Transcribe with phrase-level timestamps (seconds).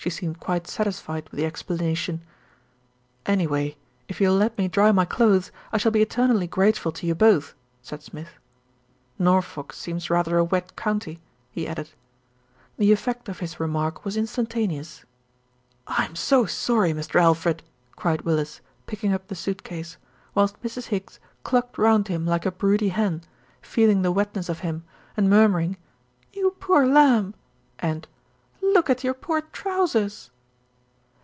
[0.03, 2.23] She seemed quite satisfied with the explanation.
[3.27, 3.77] "Anyway,
[4.07, 7.13] if you will let me dry my clothes, I shall be eternally grateful to you
[7.13, 8.29] both," said Smith.
[9.19, 11.19] "Nor folk seems rather a wet county,"
[11.51, 11.91] he added.
[12.77, 15.05] The effect of his remark was instantaneous.
[15.85, 17.21] "I'm so sorry, Mr.
[17.21, 17.61] Alfred,"
[17.95, 19.97] cried Willis, picking up the suit case,
[20.33, 20.85] whilst Mrs.
[20.85, 23.21] Higgs clucked round him like a broody hen,
[23.61, 24.83] feeling the wetness of him
[25.15, 27.33] and murmur 38 THE RETURN OF ALFRED ing "you poor lamb"
[27.77, 28.07] and
[28.73, 30.29] "look at your poor trousers."